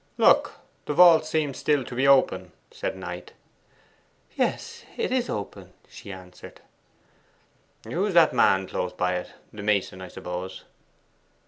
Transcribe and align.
'Look, 0.17 0.53
the 0.87 0.95
vault 0.95 1.27
seems 1.27 1.59
still 1.59 1.83
to 1.83 1.93
be 1.93 2.07
open,' 2.07 2.53
said 2.71 2.97
Knight. 2.97 3.33
'Yes, 4.33 4.83
it 4.97 5.11
is 5.11 5.29
open,' 5.29 5.73
she 5.87 6.11
answered 6.11 6.59
'Who 7.87 8.07
is 8.07 8.15
that 8.15 8.33
man 8.33 8.65
close 8.67 8.93
by 8.93 9.17
it? 9.17 9.33
The 9.53 9.61
mason, 9.61 10.01
I 10.01 10.07
suppose? 10.07 10.63